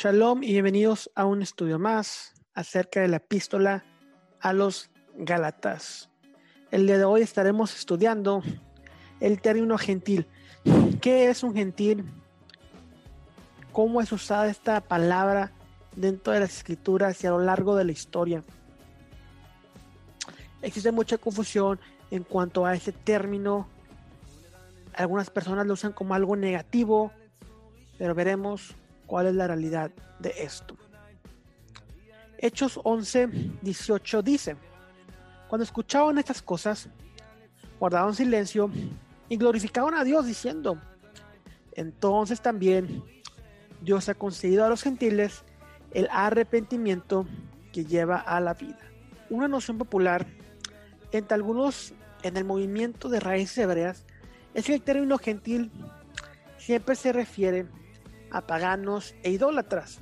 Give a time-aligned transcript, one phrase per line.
[0.00, 3.84] Shalom y bienvenidos a un estudio más acerca de la epístola
[4.38, 6.08] a los Gálatas.
[6.70, 8.44] El día de hoy estaremos estudiando
[9.18, 10.28] el término gentil.
[11.00, 12.04] ¿Qué es un gentil?
[13.72, 15.50] ¿Cómo es usada esta palabra
[15.96, 18.44] dentro de las escrituras y a lo largo de la historia?
[20.62, 21.80] Existe mucha confusión
[22.12, 23.66] en cuanto a ese término.
[24.94, 27.10] Algunas personas lo usan como algo negativo,
[27.98, 28.76] pero veremos
[29.08, 29.90] cuál es la realidad
[30.20, 30.76] de esto.
[32.36, 33.28] Hechos 11,
[33.62, 34.56] 18 dice,
[35.48, 36.88] cuando escuchaban estas cosas,
[37.80, 38.70] guardaban silencio
[39.28, 40.80] y glorificaban a Dios diciendo,
[41.72, 43.02] entonces también
[43.80, 45.42] Dios ha concedido a los gentiles
[45.92, 47.26] el arrepentimiento
[47.72, 48.78] que lleva a la vida.
[49.30, 50.26] Una noción popular
[51.12, 54.04] entre algunos en el movimiento de raíces hebreas
[54.52, 55.70] es que el término gentil
[56.58, 57.66] siempre se refiere
[58.30, 60.00] a paganos e idólatras.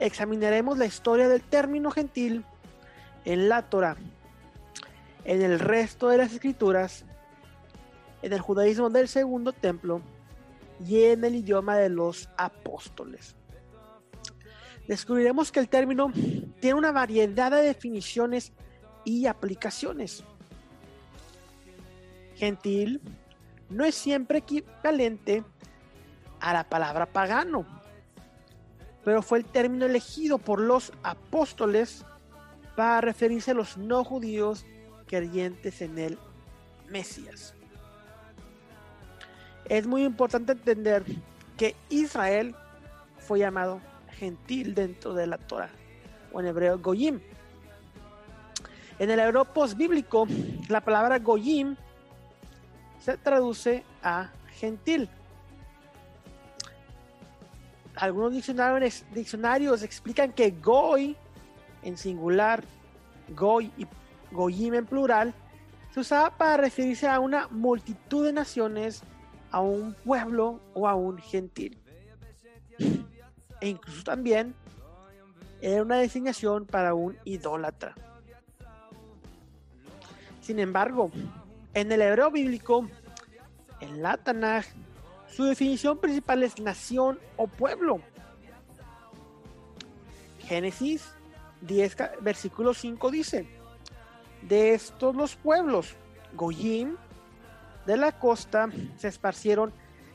[0.00, 2.44] Examinaremos la historia del término gentil
[3.24, 3.96] en la Torah,
[5.24, 7.04] en el resto de las escrituras,
[8.22, 10.00] en el judaísmo del segundo templo
[10.86, 13.34] y en el idioma de los apóstoles.
[14.86, 16.10] Descubriremos que el término
[16.60, 18.52] tiene una variedad de definiciones
[19.04, 20.24] y aplicaciones.
[22.36, 23.00] Gentil
[23.68, 25.44] no es siempre equivalente
[26.40, 27.66] a la palabra pagano,
[29.04, 32.04] pero fue el término elegido por los apóstoles
[32.76, 34.66] para referirse a los no judíos
[35.06, 36.18] creyentes en el
[36.88, 37.54] Mesías.
[39.64, 41.04] Es muy importante entender
[41.56, 42.54] que Israel
[43.18, 43.80] fue llamado
[44.12, 45.70] gentil dentro de la Torah,
[46.32, 47.20] o en hebreo Goyim.
[48.98, 50.26] En el hebreo bíblico,
[50.68, 51.76] la palabra Goyim
[53.00, 55.08] se traduce a gentil
[57.98, 61.16] algunos diccionarios, diccionarios explican que Goy
[61.82, 62.62] en singular,
[63.34, 63.86] Goy y
[64.30, 65.34] Goyim en plural,
[65.92, 69.02] se usaba para referirse a una multitud de naciones,
[69.50, 71.78] a un pueblo o a un gentil.
[73.60, 74.54] E incluso también
[75.60, 77.94] era una designación para un idólatra.
[80.40, 81.10] Sin embargo,
[81.74, 82.88] en el hebreo bíblico,
[83.80, 84.66] en la Tanaj,
[85.38, 88.00] su definición principal es nación o pueblo.
[90.40, 91.12] Génesis
[91.60, 93.48] 10, versículo 5 dice,
[94.42, 95.94] de estos los pueblos,
[96.34, 96.96] Goyim,
[97.86, 99.72] de la costa, se esparcieron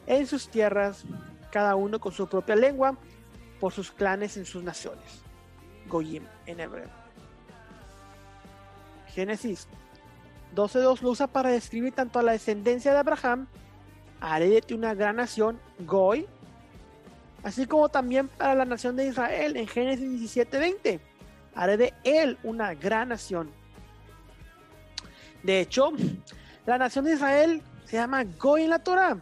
[0.08, 1.06] en sus tierras,
[1.54, 2.98] cada uno con su propia lengua,
[3.62, 5.22] por sus clanes en sus naciones.
[5.88, 6.90] Goyim en hebreo.
[9.08, 9.70] Génesis
[10.54, 13.48] 12.2 lo usa para describir tanto a la descendencia de Abraham
[14.24, 16.26] haré de una gran nación, Goy,
[17.44, 21.02] así como también para la nación de Israel en Génesis 17:20.
[21.54, 23.52] Haré de él una gran nación.
[25.44, 25.92] De hecho,
[26.66, 29.22] la nación de Israel se llama Goy en la Torah.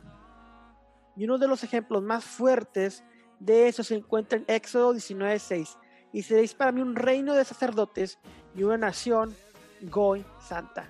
[1.17, 3.03] Y uno de los ejemplos más fuertes
[3.39, 5.77] de eso se encuentra en Éxodo 19:6.
[6.13, 8.19] Y seréis para mí un reino de sacerdotes
[8.55, 9.35] y una nación
[9.81, 10.85] Goy santa.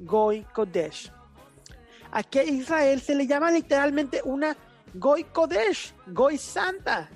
[0.00, 1.10] Goy Kodesh.
[2.14, 4.56] Aquí a Israel se le llama literalmente una
[4.94, 7.10] Goy Kodesh, Goy Santa.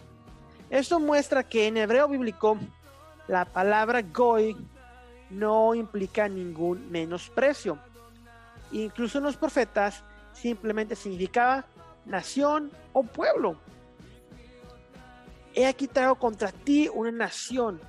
[0.68, 2.58] Esto muestra que en hebreo bíblico
[3.28, 4.56] la palabra Goy
[5.30, 7.78] no implica ningún menosprecio.
[8.72, 11.64] Incluso en los profetas simplemente significaba
[12.04, 13.56] nación o pueblo.
[15.54, 17.80] He aquí traigo contra ti una nación,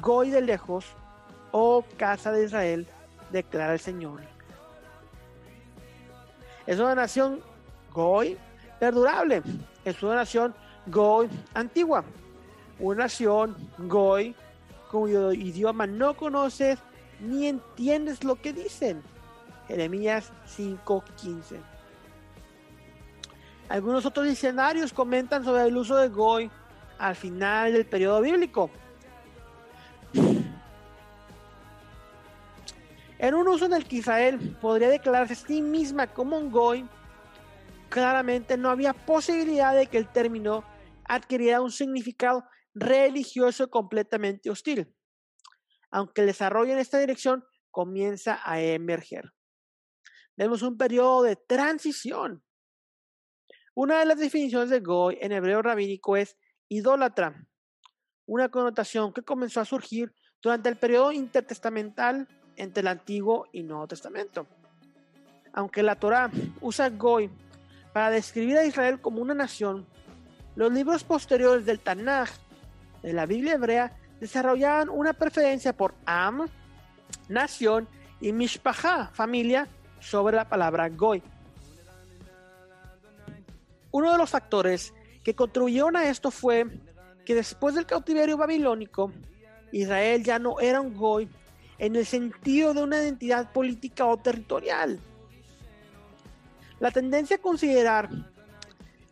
[0.00, 0.86] Goy de lejos,
[1.50, 2.86] oh casa de Israel,
[3.32, 4.31] declara el Señor.
[6.72, 7.40] Es una nación
[7.92, 8.38] Goy
[8.80, 9.42] perdurable.
[9.84, 10.54] Es una nación
[10.86, 12.02] Goy antigua.
[12.78, 14.34] Una nación Goy
[14.90, 16.78] cuyo idioma no conoces
[17.20, 19.02] ni entiendes lo que dicen.
[19.68, 21.60] Jeremías 5:15.
[23.68, 26.50] Algunos otros diccionarios comentan sobre el uso de Goy
[26.98, 28.70] al final del periodo bíblico.
[33.22, 36.84] En un uso en el que Israel podría declararse a sí misma como un goy,
[37.88, 40.64] claramente no había posibilidad de que el término
[41.04, 42.42] adquiriera un significado
[42.74, 44.92] religioso completamente hostil,
[45.92, 49.30] aunque el desarrollo en esta dirección comienza a emerger.
[50.36, 52.42] Vemos un periodo de transición.
[53.76, 56.36] Una de las definiciones de Goy en hebreo rabínico es
[56.68, 57.46] idólatra,
[58.26, 62.26] una connotación que comenzó a surgir durante el periodo intertestamental
[62.62, 64.46] entre el Antiguo y Nuevo Testamento.
[65.52, 66.30] Aunque la Torá
[66.60, 67.28] usa Goy
[67.92, 69.86] para describir a Israel como una nación,
[70.54, 72.28] Los libros posteriores del Tanaj,
[73.02, 76.46] de la Biblia hebrea, desarrollaban una preferencia por Am,
[77.28, 77.88] nación,
[78.20, 79.66] y Mishpaha, familia,
[79.98, 81.22] sobre la palabra Goy.
[83.90, 84.92] Uno de los factores
[85.24, 86.66] que contribuyeron a esto fue
[87.24, 89.10] que después del cautiverio babilónico,
[89.72, 91.28] Israel ya no era un Goy
[91.82, 95.00] en el sentido de una identidad política o territorial.
[96.78, 98.08] La tendencia a considerar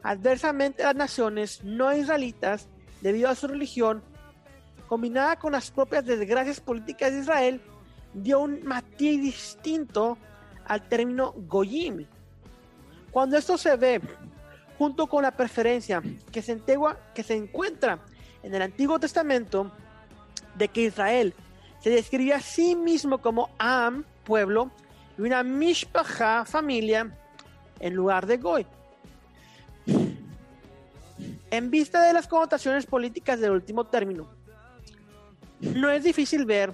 [0.05, 2.69] adversamente a las naciones no israelitas
[3.01, 4.05] debido a su religión,
[4.87, 7.61] combinada con las propias desgracias políticas de Israel,
[8.15, 10.17] dio un matiz distinto
[10.65, 12.07] al término Goyim.
[13.11, 14.01] Cuando esto se ve
[14.79, 16.01] junto con la preferencia
[16.31, 16.57] que se,
[17.15, 17.99] que se encuentra
[18.45, 19.73] en el Antiguo Testamento
[20.55, 21.35] de que Israel
[21.81, 24.71] se describe a sí mismo como Am, pueblo,
[25.19, 27.11] y una Mishpacha, familia,
[27.79, 28.67] en lugar de Goy.
[31.51, 34.29] En vista de las connotaciones políticas del último término,
[35.61, 36.73] no es difícil ver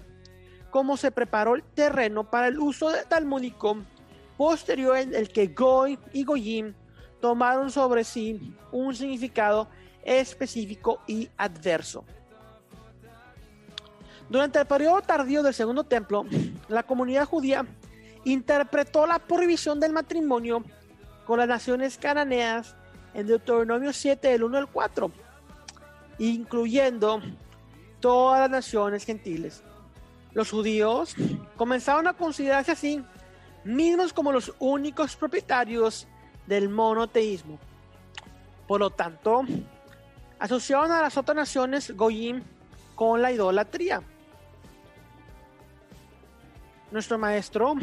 [0.71, 3.79] cómo se preparó el terreno para el uso de talmúdico
[4.37, 6.75] posterior en el que Goy y Goyim
[7.21, 9.69] tomaron sobre sí un significado
[10.05, 12.05] específico y adverso.
[14.29, 16.27] Durante el periodo tardío del Segundo Templo,
[16.69, 17.65] la comunidad judía
[18.25, 20.65] interpretó la prohibición del matrimonio
[21.27, 22.75] con las naciones cananeas
[23.15, 25.11] en Deuteronomio 7, del 1 al 4,
[26.19, 27.23] incluyendo
[28.01, 29.63] todas las naciones gentiles.
[30.33, 31.15] Los judíos
[31.57, 33.03] comenzaron a considerarse así
[33.65, 36.07] mismos como los únicos propietarios
[36.47, 37.59] del monoteísmo.
[38.67, 39.45] Por lo tanto,
[40.39, 42.43] asociaron a las otras naciones Goyim
[42.95, 44.03] con la idolatría.
[46.91, 47.75] Nuestro maestro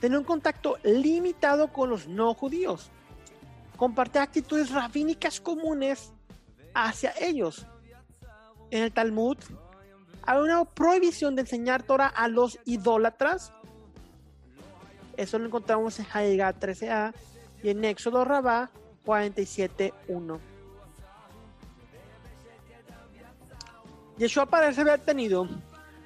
[0.00, 2.90] tenía un contacto limitado con los no judíos.
[3.76, 6.12] Compartía actitudes rabínicas comunes
[6.74, 7.66] hacia ellos.
[8.70, 9.36] En el Talmud
[10.22, 13.52] hay una prohibición de enseñar Torah a los idólatras.
[15.16, 17.12] Eso lo encontramos en Haiga 13a
[17.62, 18.70] y en Éxodo Rabá
[19.04, 20.38] 47.1.
[24.18, 25.48] Yeshua parece haber tenido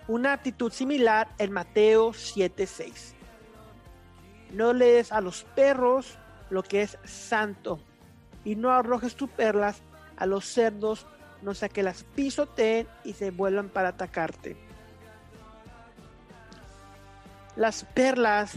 [0.09, 3.15] una actitud similar en Mateo 7.6.
[4.53, 6.19] No lees a los perros
[6.51, 7.81] lo que es santo
[8.45, 9.81] y no arrojes tus perlas
[10.17, 11.07] a los cerdos,
[11.43, 14.57] no sea que las pisoteen y se vuelvan para atacarte.
[17.57, 18.55] Las perlas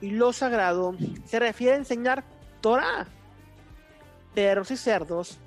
[0.00, 2.24] y lo sagrado se refiere a enseñar
[2.60, 3.06] Torah.
[4.34, 5.38] Perros y cerdos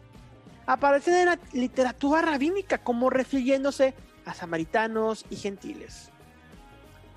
[0.65, 3.93] aparecen en la literatura rabínica como refiriéndose
[4.27, 6.09] a samaritanos y gentiles.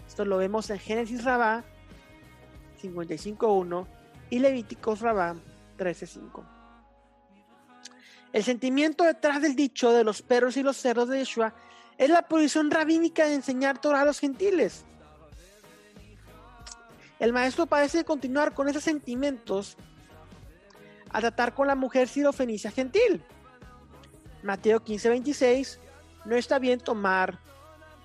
[0.06, 1.64] Esto lo vemos en Génesis Rabá
[2.82, 3.86] 55.1
[4.30, 5.34] y Levíticos Rabá
[5.76, 6.44] 13.5.
[8.32, 11.52] El sentimiento detrás del dicho de los perros y los cerdos de Yeshua
[11.98, 14.84] es la posición rabínica de enseñar Torah a los gentiles.
[17.18, 19.76] El maestro parece continuar con esos sentimientos
[21.10, 23.22] a tratar con la mujer sirofenicia gentil.
[24.42, 25.78] Mateo 15:26,
[26.24, 27.38] no está bien tomar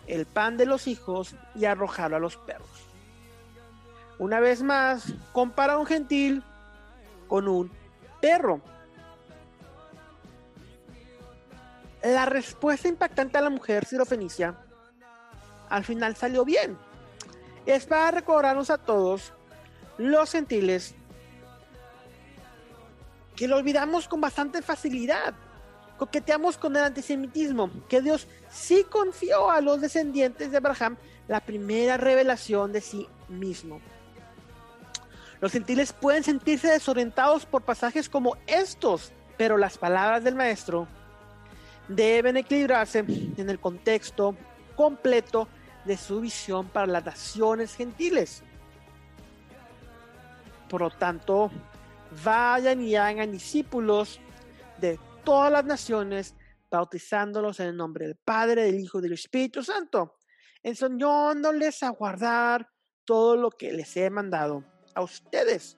[0.07, 2.87] el pan de los hijos y arrojarlo a los perros.
[4.17, 6.43] Una vez más, compara a un gentil
[7.27, 7.71] con un
[8.21, 8.61] perro.
[12.03, 14.55] La respuesta impactante a la mujer sirofenicia
[15.69, 16.77] al final salió bien
[17.65, 19.33] es para recordarnos a todos,
[19.97, 20.93] los gentiles,
[23.35, 25.33] que lo olvidamos con bastante facilidad.
[25.97, 30.97] Coqueteamos con el antisemitismo, que Dios sí confió a los descendientes de Abraham
[31.27, 33.79] la primera revelación de sí mismo.
[35.39, 40.87] Los gentiles pueden sentirse desorientados por pasajes como estos, pero las palabras del maestro
[41.87, 44.35] deben equilibrarse en el contexto
[44.75, 45.47] completo
[45.85, 48.43] de su visión para las naciones gentiles.
[50.69, 51.51] Por lo tanto,
[52.23, 54.19] vayan y hagan discípulos
[54.79, 56.35] de todas las naciones,
[56.69, 60.17] bautizándolos en el nombre del Padre, del Hijo y del Espíritu Santo,
[60.63, 62.69] enseñándoles a guardar
[63.03, 64.63] todo lo que les he mandado
[64.93, 65.77] a ustedes.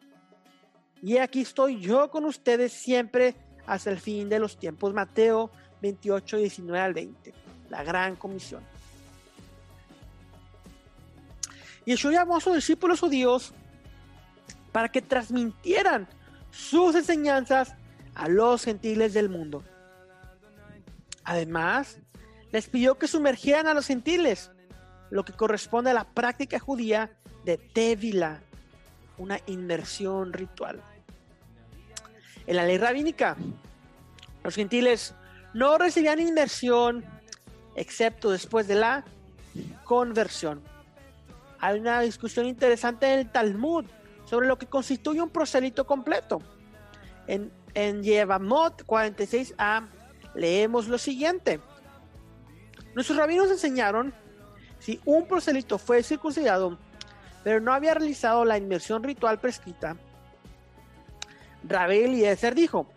[1.01, 3.35] Y aquí estoy yo con ustedes siempre
[3.65, 4.93] hasta el fin de los tiempos.
[4.93, 5.49] Mateo
[5.81, 7.33] 28, 19 al 20.
[7.69, 8.63] La gran comisión.
[11.85, 13.53] Y Yeshua llamó a sus discípulos judíos
[14.73, 16.07] para que transmitieran
[16.51, 17.73] sus enseñanzas
[18.17, 19.63] a los gentiles del mundo.
[21.23, 21.99] Además,
[22.51, 24.51] les pidió que sumergieran a los gentiles,
[25.11, 27.11] lo que corresponde a la práctica judía
[27.45, 28.41] de Tevila,
[29.19, 30.81] una inmersión ritual.
[32.47, 33.37] En la ley rabínica,
[34.43, 35.13] Los gentiles
[35.53, 37.03] no recibían inmersión
[37.75, 39.03] excepto después de la
[39.83, 40.63] conversión.
[41.59, 43.85] Hay una discusión interesante en el Talmud
[44.25, 46.41] sobre lo que constituye un prosélito completo.
[47.27, 49.87] En, en Yevamot 46a
[50.33, 51.59] leemos lo siguiente.
[52.95, 54.15] Nuestros rabinos enseñaron
[54.79, 56.79] si un prosélito fue circuncidado,
[57.43, 59.95] pero no había realizado la inmersión ritual prescrita,
[61.65, 62.87] Rabbi Eliezer dijo,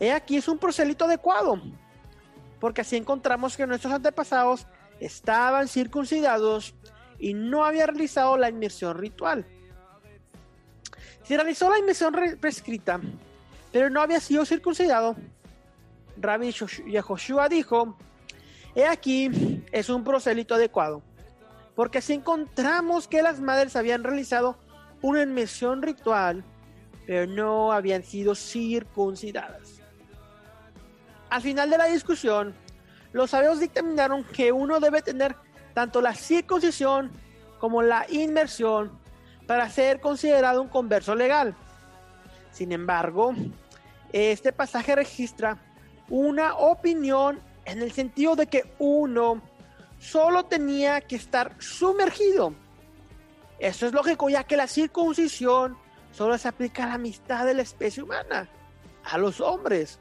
[0.00, 1.62] he aquí es un prosélito adecuado,
[2.58, 4.66] porque así encontramos que nuestros antepasados
[4.98, 6.74] estaban circuncidados
[7.16, 9.46] y no había realizado la inmersión ritual.
[11.22, 13.00] Si realizó la inmersión prescrita,
[13.72, 15.16] pero no había sido circuncidado,
[16.16, 17.96] Rabbi Yehoshua dijo,
[18.74, 21.02] he aquí es un prosélito adecuado,
[21.74, 24.58] porque así encontramos que las madres habían realizado
[25.00, 26.44] una inmersión ritual,
[27.06, 29.80] pero no habían sido circuncidadas.
[31.30, 32.54] Al final de la discusión,
[33.12, 35.34] los sabios dictaminaron que uno debe tener
[35.74, 37.10] tanto la circuncisión
[37.58, 38.92] como la inmersión
[39.46, 41.54] para ser considerado un converso legal.
[42.50, 43.34] Sin embargo,
[44.12, 45.58] este pasaje registra
[46.08, 49.42] una opinión en el sentido de que uno
[49.98, 52.54] solo tenía que estar sumergido.
[53.58, 55.76] Eso es lógico, ya que la circuncisión
[56.10, 58.48] solo se aplica a la amistad de la especie humana,
[59.04, 59.98] a los hombres.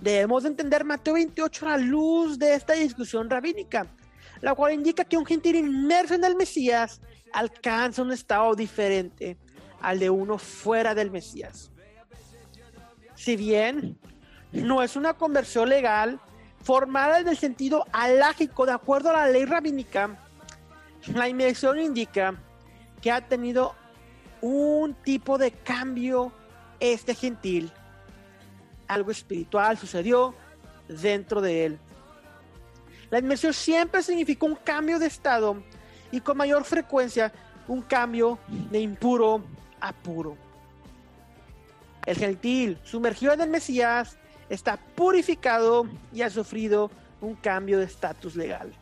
[0.00, 3.86] Debemos entender Mateo 28 a la luz de esta discusión rabínica,
[4.40, 7.00] la cual indica que un gentil inmerso en el Mesías
[7.32, 9.36] alcanza un estado diferente
[9.88, 11.70] al de uno fuera del Mesías.
[13.14, 13.98] Si bien
[14.52, 16.20] no es una conversión legal
[16.62, 20.18] formada en el sentido alágico de acuerdo a la ley rabínica,
[21.14, 22.34] la inmersión indica
[23.00, 23.74] que ha tenido
[24.40, 26.32] un tipo de cambio
[26.80, 27.72] este gentil
[28.88, 30.34] algo espiritual sucedió
[30.88, 31.78] dentro de él.
[33.10, 35.62] La inmersión siempre significó un cambio de estado
[36.10, 37.32] y con mayor frecuencia
[37.68, 39.42] un cambio de impuro
[39.84, 40.36] a puro.
[42.06, 48.34] El gentil sumergido en el Mesías está purificado y ha sufrido un cambio de estatus
[48.34, 48.72] legal.